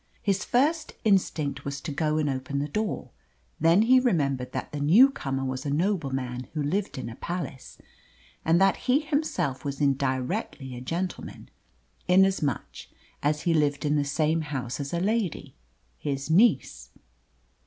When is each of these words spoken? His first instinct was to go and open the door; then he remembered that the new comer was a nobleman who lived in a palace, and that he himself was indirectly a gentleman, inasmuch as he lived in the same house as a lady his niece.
His 0.23 0.43
first 0.43 0.93
instinct 1.05 1.63
was 1.63 1.79
to 1.81 1.91
go 1.91 2.17
and 2.17 2.27
open 2.27 2.57
the 2.57 2.67
door; 2.67 3.11
then 3.59 3.83
he 3.83 3.99
remembered 3.99 4.51
that 4.51 4.71
the 4.71 4.79
new 4.79 5.11
comer 5.11 5.45
was 5.45 5.63
a 5.63 5.69
nobleman 5.69 6.47
who 6.55 6.63
lived 6.63 6.97
in 6.97 7.07
a 7.07 7.15
palace, 7.17 7.77
and 8.43 8.59
that 8.59 8.77
he 8.87 9.01
himself 9.01 9.63
was 9.63 9.79
indirectly 9.79 10.75
a 10.75 10.81
gentleman, 10.81 11.49
inasmuch 12.07 12.87
as 13.21 13.41
he 13.43 13.53
lived 13.53 13.85
in 13.85 13.95
the 13.95 14.03
same 14.03 14.41
house 14.41 14.79
as 14.79 14.91
a 14.91 14.99
lady 14.99 15.53
his 15.99 16.31
niece. 16.31 16.89